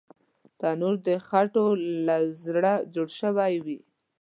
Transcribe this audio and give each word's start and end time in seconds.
تنور 0.59 0.95
د 1.05 1.07
خټو 1.27 1.65
له 2.05 2.17
زړه 2.43 2.73
جوړ 2.93 3.07
شوی 3.19 3.53
وي 3.65 3.77